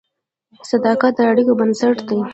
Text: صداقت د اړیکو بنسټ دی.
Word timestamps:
صداقت 0.69 1.13
د 1.17 1.19
اړیکو 1.31 1.53
بنسټ 1.59 1.97
دی. 2.07 2.19